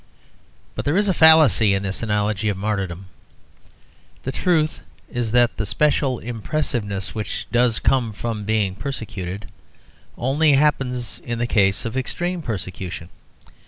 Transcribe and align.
But 0.73 0.83
there 0.85 0.97
is 0.97 1.07
a 1.07 1.13
fallacy 1.13 1.75
in 1.75 1.83
this 1.83 2.01
analogy 2.01 2.49
of 2.49 2.57
martyrdom. 2.57 3.05
The 4.23 4.31
truth 4.31 4.81
is 5.11 5.31
that 5.31 5.57
the 5.57 5.65
special 5.67 6.17
impressiveness 6.17 7.13
which 7.13 7.45
does 7.51 7.77
come 7.77 8.11
from 8.11 8.43
being 8.43 8.73
persecuted 8.73 9.51
only 10.17 10.53
happens 10.53 11.19
in 11.19 11.37
the 11.37 11.45
case 11.45 11.85
of 11.85 11.95
extreme 11.95 12.41
persecution. 12.41 13.09